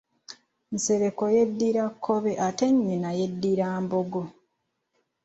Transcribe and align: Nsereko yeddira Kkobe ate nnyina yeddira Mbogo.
Nsereko 0.75 1.23
yeddira 1.35 1.83
Kkobe 1.91 2.31
ate 2.47 2.65
nnyina 2.73 3.09
yeddira 3.19 3.65
Mbogo. 3.83 4.21